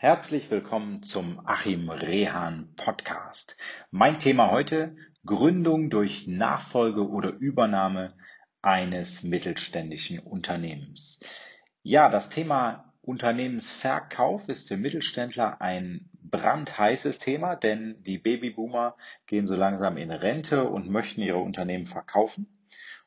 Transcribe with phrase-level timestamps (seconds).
[0.00, 3.56] Herzlich willkommen zum Achim Rehan Podcast.
[3.90, 4.94] Mein Thema heute
[5.26, 8.14] Gründung durch Nachfolge oder Übernahme
[8.62, 11.18] eines mittelständischen Unternehmens.
[11.82, 18.94] Ja, das Thema Unternehmensverkauf ist für Mittelständler ein brandheißes Thema, denn die Babyboomer
[19.26, 22.46] gehen so langsam in Rente und möchten ihre Unternehmen verkaufen.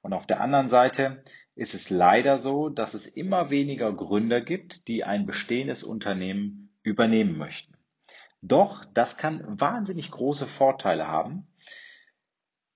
[0.00, 1.22] Und auf der anderen Seite
[1.54, 7.38] ist es leider so, dass es immer weniger Gründer gibt, die ein bestehendes Unternehmen übernehmen
[7.38, 7.74] möchten.
[8.42, 11.46] Doch das kann wahnsinnig große Vorteile haben,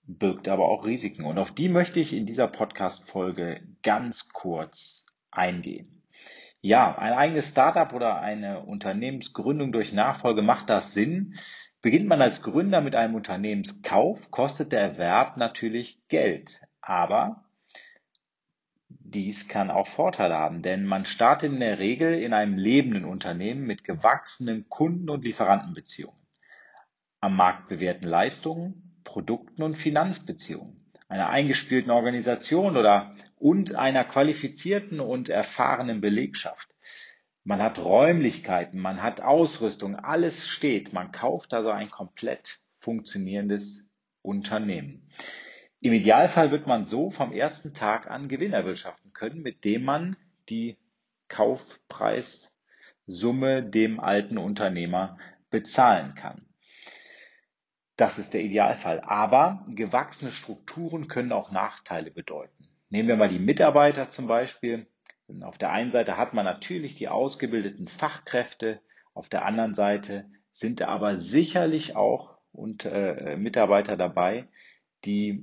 [0.05, 1.25] birgt aber auch Risiken.
[1.25, 6.03] Und auf die möchte ich in dieser Podcast-Folge ganz kurz eingehen.
[6.61, 11.35] Ja, ein eigenes Startup oder eine Unternehmensgründung durch Nachfolge macht das Sinn.
[11.81, 16.61] Beginnt man als Gründer mit einem Unternehmenskauf, kostet der Erwerb natürlich Geld.
[16.81, 17.42] Aber
[19.13, 23.67] dies kann auch Vorteile haben, denn man startet in der Regel in einem lebenden Unternehmen
[23.67, 26.19] mit gewachsenen Kunden- und Lieferantenbeziehungen,
[27.21, 35.29] am Markt bewährten Leistungen, Produkten und Finanzbeziehungen, einer eingespielten Organisation oder und einer qualifizierten und
[35.29, 36.75] erfahrenen Belegschaft.
[37.45, 40.93] Man hat Räumlichkeiten, man hat Ausrüstung, alles steht.
[40.93, 43.89] Man kauft also ein komplett funktionierendes
[44.23, 45.09] Unternehmen.
[45.81, 50.17] Im Idealfall wird man so vom ersten Tag an Gewinn erwirtschaften können, mit dem man
[50.49, 50.79] die
[51.29, 55.19] Kaufpreissumme dem alten Unternehmer
[55.51, 56.47] bezahlen kann.
[57.97, 59.01] Das ist der Idealfall.
[59.01, 62.69] Aber gewachsene Strukturen können auch Nachteile bedeuten.
[62.91, 64.87] Nehmen wir mal die Mitarbeiter zum Beispiel.
[65.41, 68.81] Auf der einen Seite hat man natürlich die ausgebildeten Fachkräfte,
[69.15, 74.49] auf der anderen Seite sind aber sicherlich auch und, äh, Mitarbeiter dabei,
[75.05, 75.43] die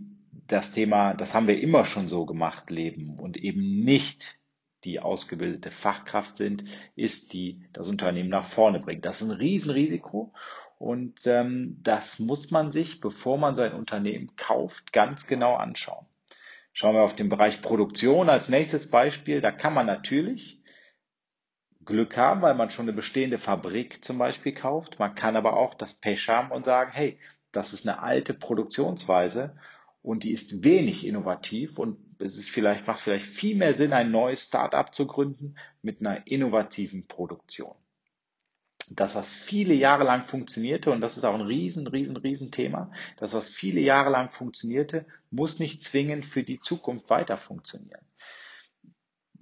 [0.50, 4.38] das Thema, das haben wir immer schon so gemacht, leben und eben nicht
[4.84, 6.64] die ausgebildete Fachkraft sind,
[6.96, 9.06] ist, die das Unternehmen nach vorne bringt.
[9.06, 10.34] Das ist ein Riesenrisiko
[10.78, 16.06] und ähm, das muss man sich, bevor man sein Unternehmen kauft, ganz genau anschauen.
[16.72, 19.42] Schauen wir auf den Bereich Produktion als nächstes Beispiel.
[19.42, 20.64] Da kann man natürlich
[21.84, 25.00] Glück haben, weil man schon eine bestehende Fabrik zum Beispiel kauft.
[25.00, 27.20] Man kann aber auch das Pech haben und sagen, hey,
[27.52, 29.58] das ist eine alte Produktionsweise
[30.10, 34.10] und die ist wenig innovativ und es ist vielleicht, macht vielleicht viel mehr Sinn, ein
[34.10, 35.54] neues Startup zu gründen
[35.84, 37.76] mit einer innovativen Produktion.
[38.90, 42.92] Das, was viele Jahre lang funktionierte, und das ist auch ein riesen, riesen, riesen Thema,
[43.18, 48.02] das, was viele Jahre lang funktionierte, muss nicht zwingend für die Zukunft weiter funktionieren.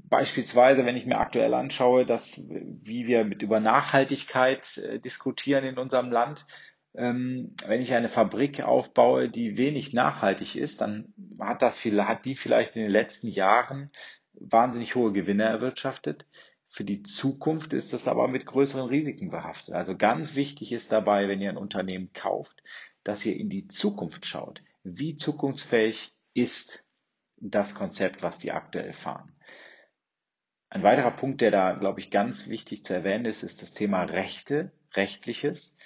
[0.09, 5.77] Beispielsweise, wenn ich mir aktuell anschaue, dass, wie wir mit über Nachhaltigkeit äh, diskutieren in
[5.77, 6.45] unserem Land,
[6.97, 12.35] wenn ich eine Fabrik aufbaue, die wenig nachhaltig ist, dann hat das viel, hat die
[12.35, 13.91] vielleicht in den letzten Jahren
[14.33, 16.25] wahnsinnig hohe Gewinne erwirtschaftet.
[16.69, 19.75] Für die Zukunft ist das aber mit größeren Risiken behaftet.
[19.75, 22.63] Also ganz wichtig ist dabei, wenn ihr ein Unternehmen kauft,
[23.03, 24.63] dass ihr in die Zukunft schaut.
[24.83, 26.83] Wie zukunftsfähig ist
[27.37, 29.33] das Konzept, was die aktuell fahren?
[30.69, 34.03] Ein weiterer Punkt, der da, glaube ich, ganz wichtig zu erwähnen ist, ist das Thema
[34.03, 35.77] Rechte, rechtliches.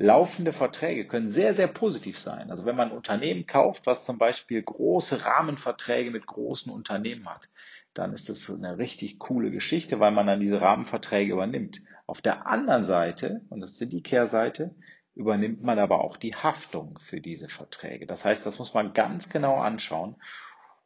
[0.00, 2.52] Laufende Verträge können sehr, sehr positiv sein.
[2.52, 7.48] Also wenn man ein Unternehmen kauft, was zum Beispiel große Rahmenverträge mit großen Unternehmen hat,
[7.94, 11.82] dann ist das eine richtig coole Geschichte, weil man dann diese Rahmenverträge übernimmt.
[12.06, 14.76] Auf der anderen Seite, und das ist die Kehrseite,
[15.16, 18.06] übernimmt man aber auch die Haftung für diese Verträge.
[18.06, 20.14] Das heißt, das muss man ganz genau anschauen.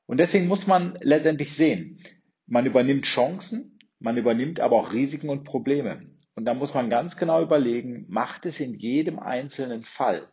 [0.06, 2.02] Und deswegen muss man letztendlich sehen,
[2.46, 6.06] man übernimmt Chancen, man übernimmt aber auch Risiken und Probleme.
[6.34, 10.28] Und da muss man ganz genau überlegen, macht es in jedem einzelnen Fall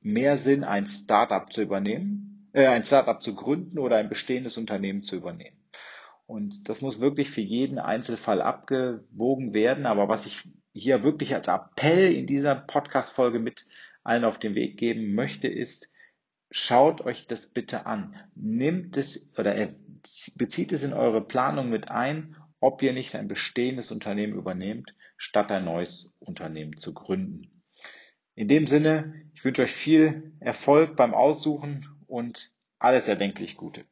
[0.00, 5.02] mehr Sinn, ein Startup zu übernehmen, äh, ein Startup zu gründen oder ein bestehendes Unternehmen
[5.02, 5.56] zu übernehmen.
[6.26, 9.86] Und das muss wirklich für jeden Einzelfall abgewogen werden.
[9.86, 13.66] Aber was ich hier wirklich als Appell in dieser Podcast-Folge mit
[14.04, 15.90] allen auf den Weg geben möchte, ist,
[16.50, 18.14] schaut euch das bitte an.
[18.34, 19.68] Nimmt es oder
[20.36, 25.50] bezieht es in eure Planung mit ein, ob ihr nicht ein bestehendes Unternehmen übernehmt statt
[25.50, 27.62] ein neues Unternehmen zu gründen.
[28.34, 33.84] In dem Sinne, ich wünsche euch viel Erfolg beim Aussuchen und alles erdenklich Gute.